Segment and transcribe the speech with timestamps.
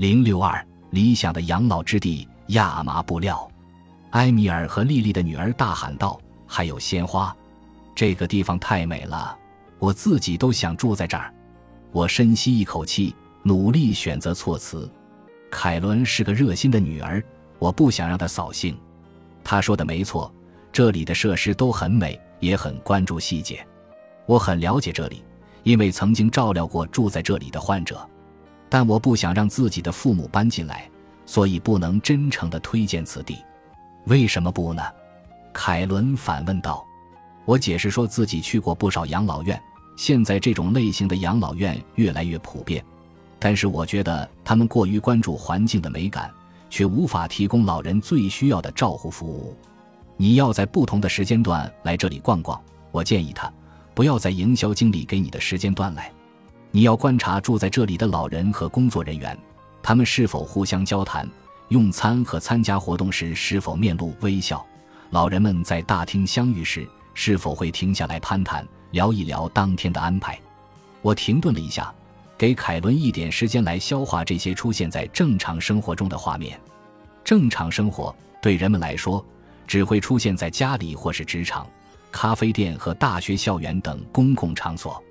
[0.00, 3.46] 零六二理想的养老之地亚麻布料。
[4.12, 7.36] 埃米尔和莉莉的女儿大喊道：“还有鲜花，
[7.94, 9.36] 这个地方太美了，
[9.78, 11.30] 我自己都想住在这儿。”
[11.92, 14.90] 我深吸一口气，努力选择措辞。
[15.50, 17.22] 凯伦是个热心的女儿，
[17.58, 18.74] 我不想让她扫兴。
[19.44, 20.34] 她说的没错，
[20.72, 23.62] 这里的设施都很美，也很关注细节。
[24.24, 25.22] 我很了解这里，
[25.62, 28.08] 因为曾经照料过住在这里的患者。
[28.70, 30.88] 但我不想让自己的父母搬进来，
[31.26, 33.36] 所以不能真诚地推荐此地。
[34.06, 34.82] 为什么不呢？
[35.52, 36.86] 凯伦反问道。
[37.44, 39.60] 我解释说自己去过不少养老院，
[39.96, 42.84] 现在这种类型的养老院越来越普遍，
[43.40, 46.30] 但是我觉得他们过于关注环境的美感，
[46.68, 49.56] 却无法提供老人最需要的照护服务。
[50.16, 52.60] 你要在不同的时间段来这里逛逛。
[52.92, 53.52] 我建议他
[53.94, 56.12] 不要在营销经理给你的时间段来。
[56.72, 59.36] 你要观察住在这里的老人和工作人员，
[59.82, 61.28] 他们是否互相交谈。
[61.68, 64.64] 用餐和参加活动时是否面露微笑？
[65.10, 70.38] 老人们在大厅相遇时是否会停下来攀谈，聊一聊当天的安排？
[71.02, 71.92] 我停顿了一下，
[72.38, 76.60] 给凯伦一点时间来消化这些出现在正常生活中的画面。
[77.24, 79.24] 正常生活对人们来说，
[79.66, 81.66] 只会出现在家里或是职场、
[82.12, 85.02] 咖啡店和大学校园等公共场所。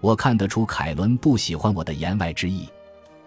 [0.00, 2.68] 我看得出凯伦不喜欢我的言外之意，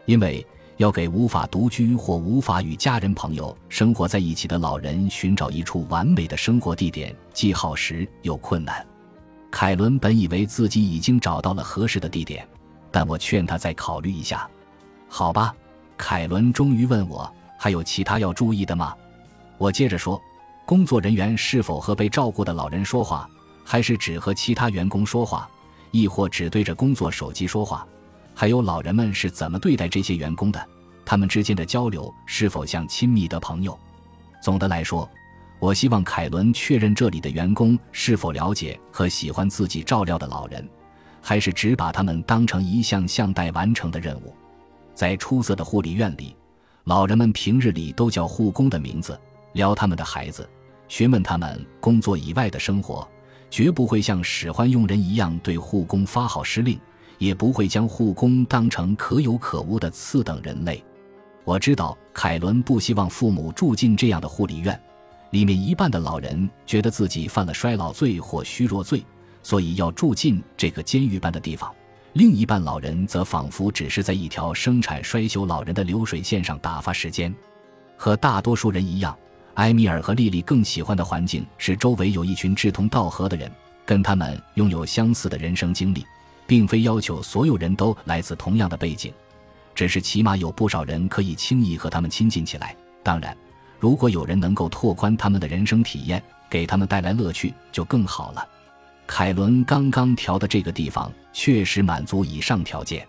[0.05, 0.45] 因为。
[0.77, 8.87] 要给无法独居或无法与家人朋友生活在一起的老人寻找一处完美的生活地点，既耗时又困难。
[9.51, 12.47] 凯伦本以为自己已经找到了合适的地点，
[12.91, 14.49] 但我劝他再考虑一下。
[15.09, 15.53] 好吧，
[15.97, 18.95] 凯伦终于问我还有其他要注意的吗？
[19.57, 20.17] 我接着说：
[20.65, 23.29] 工作人员是否和被照顾的老人说话，
[23.65, 25.49] 还是只和其他员工说话，
[25.91, 27.85] 亦或只对着工作手机说话？
[28.33, 30.65] 还有老人们是怎么对待这些员工的？
[31.05, 33.77] 他们之间的交流是否像亲密的朋友？
[34.41, 35.09] 总的来说，
[35.59, 40.65] 我希望凯伦确认这里的员工是否了解和喜欢自己照料的老人，
[41.21, 44.33] 还是只把他们当成一项项待完成的任务。
[44.93, 46.35] 在出色的护理院里，
[46.85, 49.19] 老人们平日里都叫护工的名字，
[49.53, 50.49] 聊他们的孩子，
[50.87, 53.05] 询问他们工作以外的生活，
[53.49, 56.79] 绝不会像使唤佣人一样对护工发号施令。
[57.19, 60.81] 也不会将护工当成可有可无的次等人类。
[61.43, 64.81] 我知道凯伦不希望父母住进这样的护理院，
[65.31, 69.03] 里面一半的老人觉得自己犯了衰老罪或虚弱罪，
[69.43, 71.69] 所以要住进这个监狱般的地方；
[72.13, 77.35] 另一半老人则仿佛只是在一条生产衰朽老人的流水线上打发时间。
[77.97, 79.13] 和大多数人一样，
[79.55, 83.51] 埃米尔和莉莉更喜欢的环境是周围有一群志同道合的人，
[83.85, 86.05] 跟他们拥有相似的人生经历。
[86.49, 89.13] 并非要求所有人都来自同样的背景，
[89.75, 92.75] 只是起码有不少人可以轻易和他们亲近起来。
[93.03, 93.37] 当然，
[93.77, 98.43] 如果有人能够拓宽他们的人生体验，给他们带来乐趣，就更好了。
[99.05, 103.07] 凯伦刚刚调的这个地方确实满足以上条件，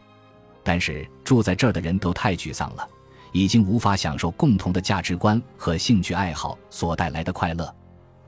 [0.62, 2.86] 但是住在这儿的人都太沮丧了，
[3.32, 7.74] 已经无法享受共同的价值观和兴趣爱好所带来的快乐。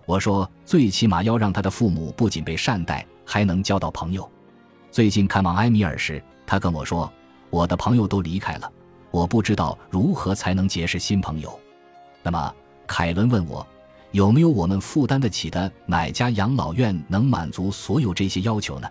[0.05, 4.29] 我说，最起码要让他的父母不仅被善待，还能交到朋友。
[4.91, 7.11] 最近看望埃米尔时，他跟我说
[7.51, 8.71] ：“我的朋友都离开了，
[9.11, 11.59] 我不知道如何才能结识新朋友。”
[12.23, 12.55] 那么，
[12.87, 13.67] 凯伦问我，
[14.11, 18.91] 有没有我们负担得起的哪家养老院能满足所有这些要求呢？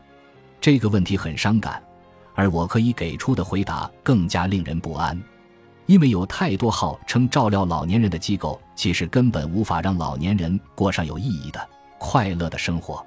[0.60, 1.84] 这个问题很伤感，
[2.36, 5.22] 而我可以给出的回答更加令人不安，
[5.92, 11.70] 因为有太多号称照料老年人的机构，其实根本无法让老年人过上有意义的、
[12.00, 13.06] 快乐的生活。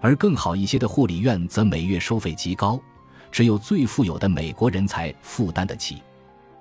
[0.00, 2.80] 而更好一些的护理院则每月收费极高，
[3.30, 6.02] 只有最富有的美国人才负担得起。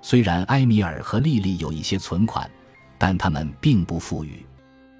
[0.01, 2.51] 虽然埃米尔和莉莉有一些存款，
[2.97, 4.45] 但他们并不富裕。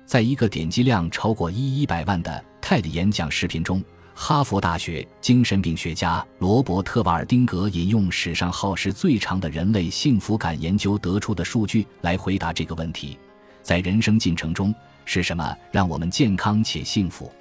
[0.06, 3.84] 在一个点击量超过一一百万的 TED 演讲视频中，
[4.16, 13.18] 哈佛大学精神病学家罗伯特·瓦尔丁格引用史上耗时最长的人类幸福感研究得出的数据来回答这个问题：
[13.64, 14.74] 在人生进程中，
[15.04, 17.32] 是什么让我们健康且幸福？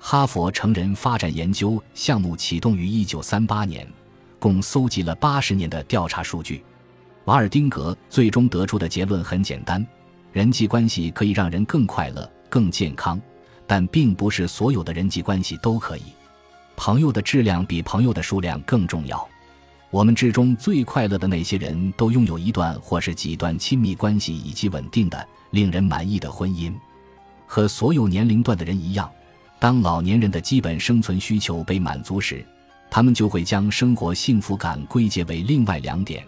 [0.00, 3.88] 哈佛成人发展研究项目启动于1938年，
[4.38, 6.64] 共搜集了80年的调查数据。
[7.26, 9.86] 瓦尔丁格最终得出的结论很简单：
[10.32, 13.20] 人际关系可以让人更快乐、更健康，
[13.68, 16.02] 但并不是所有的人际关系都可以。
[16.74, 19.28] 朋友的质量比朋友的数量更重要。
[19.90, 26.74] 我们之中最快乐的那些人都拥有一段或是几段亲密关系以及稳定的、令人满意的婚姻。
[27.46, 29.10] 和所有年龄段的人一样。
[29.60, 32.46] 当老年人的基本生存需求被满足时，
[32.88, 36.24] 他们就会将生活幸福感归结为另外两点，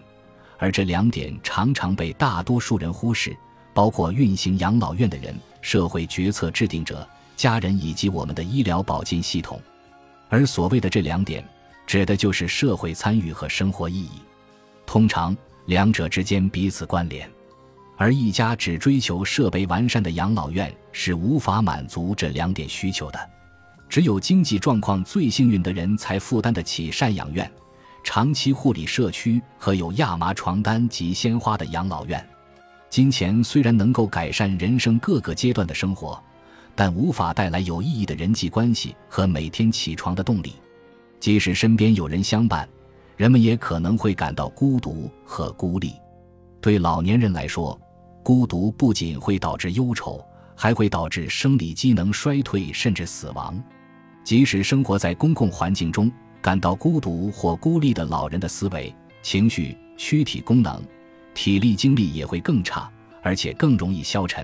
[0.57, 3.33] 而这两点常常被大多数人忽视，
[3.73, 7.07] 包括运行养老院的人、社会决策制定者、
[7.41, 9.59] 家人以及我们的医疗保健系统。
[10.29, 11.43] 而所谓的这两点，
[11.87, 14.21] 指的就是社会参与和生活意义。
[14.85, 15.35] 通常，
[15.65, 17.27] 两者之间彼此关联。
[17.97, 23.19] 而一家只追求设备完善的养老院是无法满足这两点需求的。
[23.89, 27.51] 只有经济状况最幸运的人才负担得起赡养院、
[28.03, 32.23] 长期护理社区和有亚麻床单及鲜花的养老院。
[32.89, 36.21] 金钱虽然能够改善人生各个阶段的生活，
[36.83, 40.55] 但无法带来有意义的人际关系和每天起床的动力。
[41.19, 42.67] 即使身边有人相伴，
[43.15, 45.93] 人们也可能会感到孤独和孤立。
[46.59, 47.79] 对老年人来说，
[48.23, 50.25] 孤独不仅会导致忧愁，
[50.55, 53.63] 还会导致生理机能衰退，甚至死亡。
[54.23, 56.11] 即使生活在公共环境中，
[56.41, 58.91] 感到孤独或孤立的老人的思维、
[59.21, 60.83] 情绪、躯体功能、
[61.35, 62.91] 体力、精力也会更差，
[63.21, 64.43] 而且更容易消沉。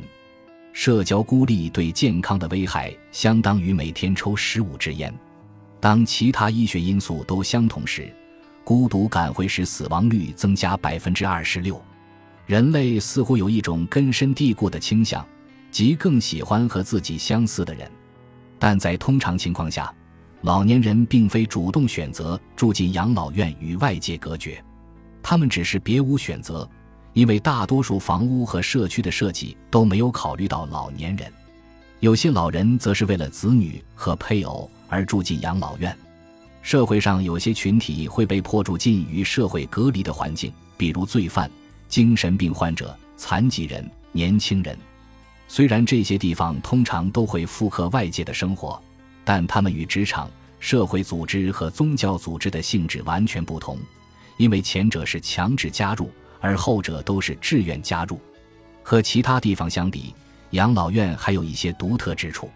[0.79, 5.11] 社交孤立对健康的危害相当于每天抽十五支烟。
[5.79, 8.13] 当其他医学因素都相同时，
[8.63, 11.81] 孤独感会使死亡率增加百分之二十六。
[12.45, 15.27] 人类似乎有一种根深蒂固的倾向，
[15.71, 17.89] 即更喜欢和自己相似的人。
[18.59, 19.91] 但在通常情况下，
[20.41, 24.63] 老年人并非主动选择住进养老院与外界隔绝，
[25.23, 26.69] 他们只是别无选择，
[27.17, 31.33] 因为大多数房屋和社区的设计都没有考虑到老年人。
[31.99, 35.97] 有些老人则是为了子女和配偶而住进养老院。
[36.61, 41.49] 社会上有些群体会被迫住进与社会隔离的环境，比如罪犯。
[41.89, 44.77] 精神病患者、残疾人、年轻人，
[45.47, 48.79] 虽然这些地方通常都会复刻外界的生活，
[49.25, 50.29] 但他们与职场、
[50.59, 53.79] 社会组织和宗教组织的性质完全不同，
[54.37, 56.11] 因为前者是强制加入，
[56.47, 58.19] 而后者都是志愿加入。
[58.81, 60.15] 和其他地方相比，
[60.51, 62.49] 养老院还有一些独特之处。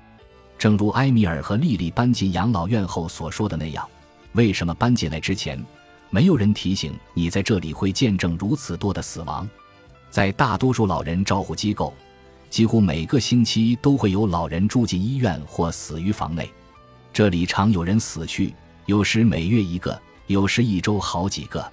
[0.57, 3.85] 正如埃米尔和莉莉搬进养老院后所说的那样，
[4.31, 5.61] 为什么搬进来之前？
[6.09, 9.49] 没有人提醒你在这里会见证如此多的死亡。
[10.09, 11.93] 在大多数老人照护机构，
[12.49, 16.49] 几乎每个星期都会有老人住进医院或死于房内。
[17.11, 18.53] 这里常有人死去，
[18.85, 21.65] 有时每月一个，有时一周好几个。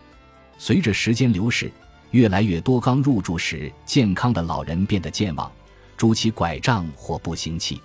[0.57, 1.71] 随着时间流逝，
[2.11, 5.51] 越来越多刚入住时健康的老人变得健忘，
[5.97, 7.81] 拄起拐杖或步行器。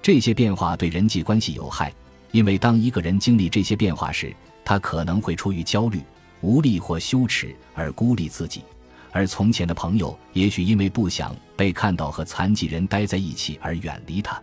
[0.00, 1.92] 这些变化对人际关系有害，
[2.30, 4.34] 因为当一个人经历这些变化时，
[4.64, 6.00] 他可能会出于焦虑、
[6.40, 8.62] 无力或羞耻而孤立自己，
[9.10, 14.40] 而从前的朋友也许因为不想被看到和残疾人待在一起而远离他。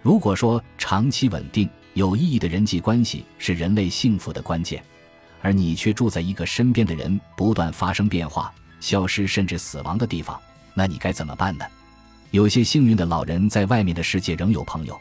[0.00, 4.82] 如果说长期稳定、有意义的人际关系是人类幸福的关键，
[5.44, 8.50] 而你却住在一个身边的人不断发生变化、
[8.80, 10.40] 消失甚至死亡的地方，
[10.72, 11.66] 那你该怎么办呢？
[12.30, 14.98] 有些幸运的老人在外面的世界仍有朋友，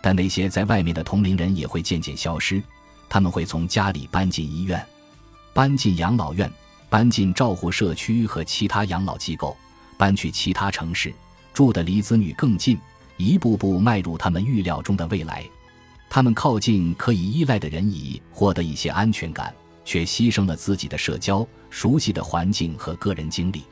[0.00, 2.62] 但那些在外面的同龄人也会渐渐消失。
[3.06, 4.82] 他们会从家里搬进医院，
[5.52, 6.50] 搬进养老院，
[6.88, 9.54] 搬进照护社区和其他养老机构，
[9.98, 11.12] 搬去其他城市，
[11.52, 12.78] 住得离子女更近，
[13.18, 15.44] 一步步迈入他们预料中的未来。
[16.08, 23.62] 他们靠近可以依赖的人，以获得一些安全感，却牺牲了自己的社交、熟悉的环境和个人经历。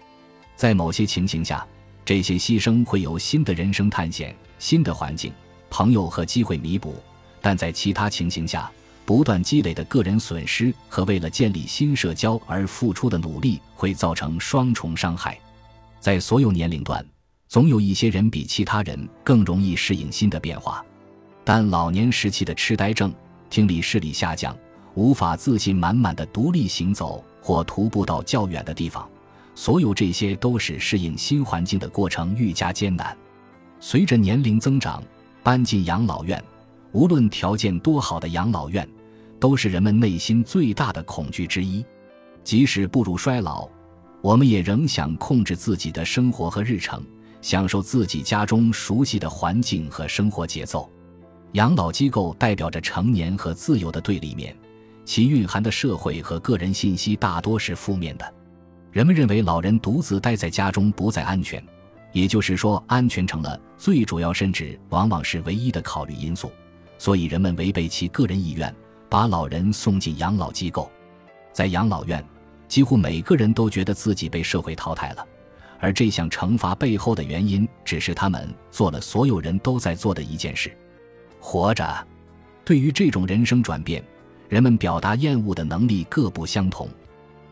[0.56, 1.66] 在某些情形下，
[2.04, 5.32] 这些牺牲会有新的人生探险、新的环境、
[5.70, 6.94] 朋友和机会弥补；
[7.40, 8.70] 但在其他情形下，
[9.06, 15.38] 不断积累的个人损失和为了建立新社交而付出的努力会造成双重伤害。
[15.98, 17.04] 在所有年龄段，
[17.48, 20.84] 总有一些人比其他人更容易适应新的变化，
[21.44, 23.12] 但老年时期的痴呆症、
[23.48, 24.56] 听力视力下降、
[24.94, 29.08] 无法自信满满的独立行走或徒步到较远的地方，
[29.54, 33.16] 所有这些都使适应新环境的过程愈加艰难。
[33.80, 35.02] 随着年龄增长，
[35.42, 36.42] 搬进养老院，
[36.92, 38.88] 无论条件多好的养老院。
[39.40, 41.82] 都是人们内心最大的恐惧之一。
[42.44, 43.66] 即使步入衰老，
[44.20, 47.02] 我们也仍想控制自己的生活和日程，
[47.40, 50.90] 享受自己家中熟悉的环境和生活节奏。
[51.52, 54.54] 养老机构代表着成年和自由的对立面，
[55.10, 58.34] 其蕴含的社会和个人信息大多是负面的。
[58.92, 61.60] 人们认为老人独自待在家中不再安全，
[62.12, 66.52] 也就是说，安全成了最主要，甚至往往是唯一的考虑因素。
[66.96, 68.72] 所以，人们违背其个人意愿。
[69.08, 70.88] 把老人送进养老机构，
[71.52, 72.24] 在养老院，
[72.68, 75.26] 几乎每个人都觉得自己被社会淘汰了，
[75.80, 80.70] 而这项惩罚背后的原因，只是他们做了所有人都在做的一件事：
[81.40, 82.06] 活着。
[82.64, 84.00] 对于这种人生转变，
[84.50, 86.88] 人们表达厌恶的能力各不相同。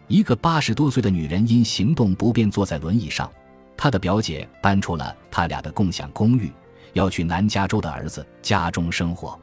[0.09, 3.31] 一个八十多岁的女人因行动不便坐在轮椅上，
[3.76, 6.50] 她的表姐搬出了他俩的共享公寓，
[6.95, 9.38] 要去南加州的儿子家中生活。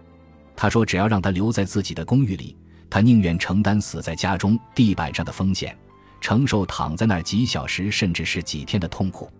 [0.53, 2.57] 她说：“只要让他留在自己的公寓里，
[2.89, 5.77] 她宁愿承担死在家中地板上的风险，
[6.19, 9.31] 承受躺在那儿几小时甚至是几天的痛苦。”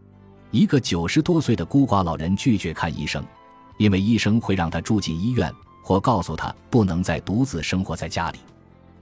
[0.51, 3.25] 一个九十多岁的孤寡老人拒绝看医生，
[3.77, 5.53] 因为医生会让他住进医院，
[5.85, 8.39] 或告诉他不能再独自生活在家里。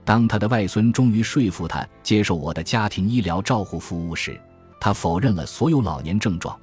[0.04, 4.38] 当他的外孙终于说服他接受我的家庭医疗照护服务时，
[4.78, 6.54] 他否认了所有老年症状。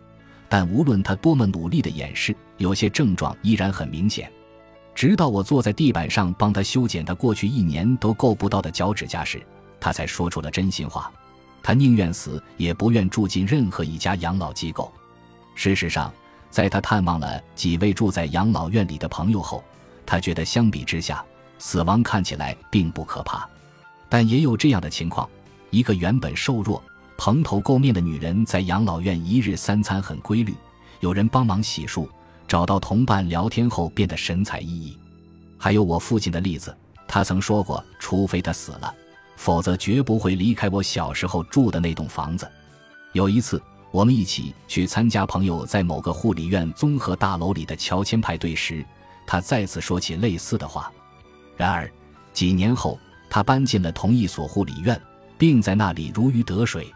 [0.47, 4.31] 但无论他多么努力的掩饰，有些症状依然很明显。
[4.93, 9.41] 直到我坐在地板上帮他修剪他过去一年都够不到的脚趾甲时，
[9.79, 11.11] 他才说出了真心话：
[11.63, 14.93] 他宁愿死，也不愿住进任何一家养老机构。
[15.55, 16.13] 事实上，
[16.51, 19.63] 在他探望了几位住在养老院里的朋友后，
[20.05, 21.23] 他觉得相比之下，
[21.57, 23.47] 死亡看起来并不可怕，
[24.09, 25.29] 但也有这样的情况：
[25.69, 26.83] 一个原本瘦弱、
[27.17, 30.53] 蓬头垢面的女人，在养老院一日三餐很规律，
[30.99, 32.07] 有人帮忙洗漱，
[32.47, 34.95] 找到同伴聊天后变得神采奕奕。
[35.57, 36.75] 还有我父亲的例子，
[37.07, 38.93] 他曾说过：“除非他死了，
[39.35, 42.49] 否则绝不会离开我小时候住的那栋房子。”
[43.13, 48.83] 有一次，我们一起去参加朋友在某个护理院综合大楼里的乔迁派对时，
[49.25, 50.91] 他再次说起类似的话。
[51.55, 51.91] 然而，
[52.33, 52.99] 几年后，
[53.29, 54.99] 他搬进了同一所护理院，
[55.37, 56.91] 并在那里如鱼得水。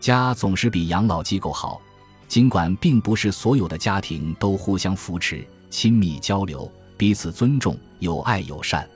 [0.00, 1.80] 家总是比养老机构好，
[2.28, 8.88] 尽管并不是所有的家庭都互相扶持、亲密交流、彼此尊重、有爱友善。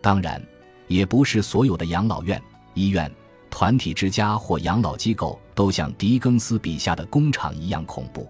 [0.00, 0.42] 当然，
[0.86, 2.42] 也不是所有的养老院、
[2.74, 3.12] 医院、
[3.50, 8.26] 团体之家或养老机构都像狄更斯笔下的工厂一样恐怖。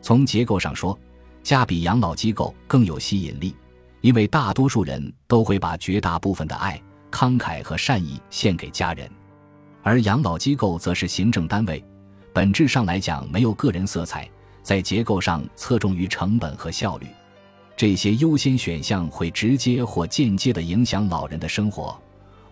[0.00, 0.98] 从结构上说，
[1.42, 3.54] 家比养老机构更有吸引力。
[4.00, 6.80] 因为大多数人都会把绝大部分的爱、
[7.10, 9.06] 慷慨和善意献给家人，
[9.82, 11.84] 而养老机构则是行政单位，
[12.32, 14.26] 本质上来讲没有个人色彩，
[14.62, 17.06] 在结构上侧重于成本和效率。
[17.76, 21.94] 这些优先选项会直接或间接地影响老人的生活，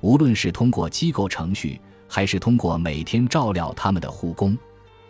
[0.03, 4.57] 无论是通过机构程序，还是通过每天照料他们的护工。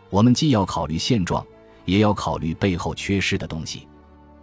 [0.09, 1.45] 我们既要考虑现状，
[1.89, 3.89] 也要考虑背后缺失的东西。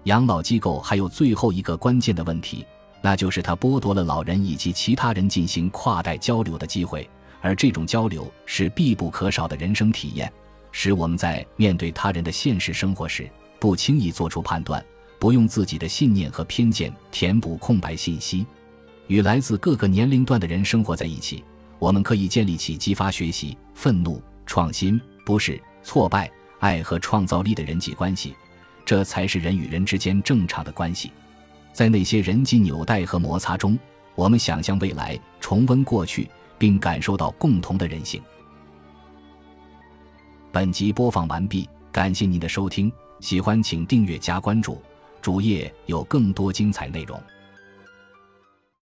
[0.05, 2.65] 养老机构还有最后一个关键的问题，
[3.01, 7.07] 那就是它剥夺了老人以及其他人进行跨代交流的机会，
[7.41, 10.31] 而这种交流是必不可少的人生体验，
[10.71, 14.83] 使我们在面对他人的现实生活时，不轻易做出判断，
[15.19, 18.43] 不用自己的信念和偏见填补空白信息。
[19.05, 21.43] 与来自各个年龄段的人生活在一起，
[21.77, 26.31] 我们可以建立起激发学习、愤怒、创新、不是挫败、
[26.65, 28.35] 爱和创造力的人际关系。
[28.83, 31.11] 这才是人与人之间正常的关系，
[31.71, 33.77] 在那些人际纽带和摩擦中，
[34.15, 38.21] 我们想象未来，重温过去，并感受到共同的人性。
[40.51, 44.81] 本集播放完毕，感谢您的收听，喜欢请订阅加关注，
[45.21, 47.21] 主页有更多精彩内容。